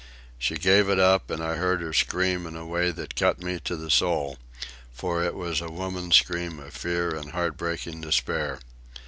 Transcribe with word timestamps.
She 0.39 0.55
gave 0.55 0.89
it 0.89 0.97
up, 0.97 1.29
and 1.29 1.43
I 1.43 1.57
heard 1.57 1.79
her 1.81 1.93
scream 1.93 2.47
in 2.47 2.55
a 2.55 2.65
way 2.65 2.89
that 2.89 3.15
cut 3.15 3.37
me 3.43 3.59
to 3.59 3.75
the 3.75 3.91
soul, 3.91 4.39
for 4.91 5.23
it 5.23 5.35
was 5.35 5.61
a 5.61 5.69
woman's 5.69 6.15
scream 6.15 6.59
of 6.59 6.73
fear 6.73 7.11
and 7.15 7.33
heart 7.33 7.55
breaking 7.55 8.01
despair. 8.01 8.57